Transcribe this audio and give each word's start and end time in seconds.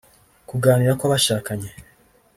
kuganira 0.49 0.97
kw’abashakanye 0.99 1.69